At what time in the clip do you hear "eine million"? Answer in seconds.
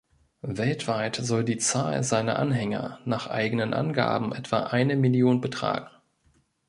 4.63-5.41